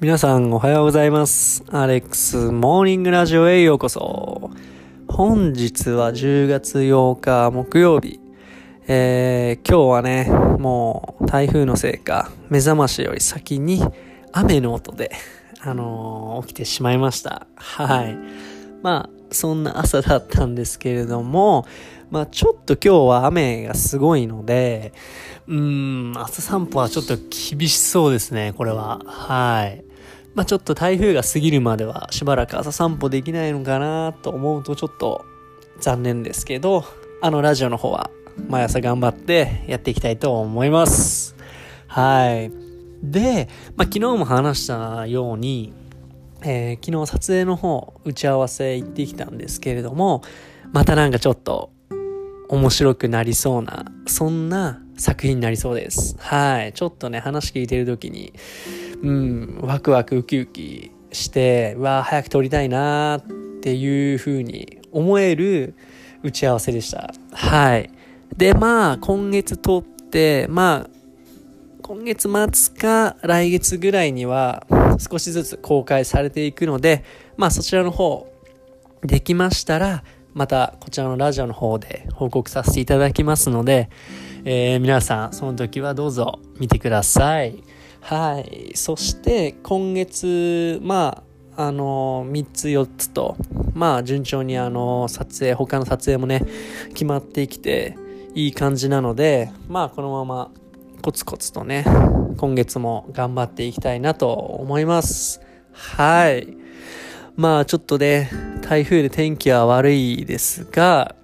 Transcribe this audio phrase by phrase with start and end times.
[0.00, 1.64] 皆さんおはようございます。
[1.68, 4.50] アレックスモーニングラジオへようこそ。
[5.06, 8.18] 本日は10月8日木曜日。
[8.88, 10.28] えー、今日はね、
[10.58, 13.82] もう台風のせいか、目覚ましより先に
[14.32, 15.12] 雨の音で、
[15.60, 17.46] あのー起きてしまいました。
[17.54, 18.18] はい。
[18.82, 21.66] まあ、そんな朝だったんですけれども、
[22.14, 24.92] まあちょっと今日は雨がすごいので、
[25.48, 29.00] うーん、朝散歩はちょっと厳しそうですね、これは。
[29.04, 29.84] はい。
[30.32, 35.24] まあちょっと台風が過ぎるまではしばらく朝散歩できないのかなと思うとちょっと
[35.80, 36.84] 残念ですけど、
[37.20, 38.12] あのラジオの方は
[38.48, 41.34] 毎朝頑張ってやっていきたいと思います。
[41.88, 42.52] はい。
[43.02, 45.72] で、まあ昨日も話したように、
[46.44, 50.22] えー昨日撮影の方、打ち合わせ行ってきたんですけれども、
[50.70, 51.70] またなんかちょっと
[52.54, 56.16] 面白くなりそうな、そんな作品になりそうです。
[56.18, 56.72] はい。
[56.72, 58.32] ちょっとね、話聞いてる時に、
[59.02, 63.22] うん、ワクワクウキウキして、うわー早く撮りたいなっ
[63.60, 65.74] ていう風に思える
[66.22, 67.12] 打ち合わせでした。
[67.32, 67.90] はい。
[68.36, 70.90] で、まあ、今月撮って、まあ、
[71.82, 74.66] 今月末か来月ぐらいには
[74.98, 77.04] 少しずつ公開されていくので、
[77.36, 78.26] まあそちらの方
[79.02, 80.02] できましたら、
[80.34, 83.88] またこちらのラジオの方で報告させていただきますので、
[84.44, 87.62] えー皆さんその時はどうぞ見てください。
[88.00, 88.72] はい。
[88.74, 91.24] そして今月、ま
[91.56, 93.36] あ、あの3つ4つと、
[93.72, 96.42] まあ順調にあの撮影、他の撮影もね、
[96.90, 97.96] 決まってきて
[98.34, 100.50] いい感じなので、まあこのまま
[101.00, 101.84] コツコツとね、
[102.36, 105.40] 今月も頑張っていきたいなと思います。
[105.72, 106.56] はい。
[107.36, 108.30] まあちょっとね、
[108.74, 111.14] 台風で天気は悪いですが、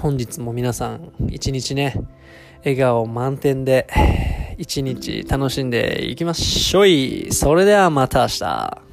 [0.00, 1.96] 本日も皆さん一日ね、
[2.60, 3.88] 笑顔満点で
[4.56, 7.26] 一日楽しんでいきましょい。
[7.32, 8.89] それではまた明日。